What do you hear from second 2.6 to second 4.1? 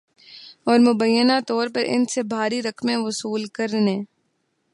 رقمیں وصول کرنے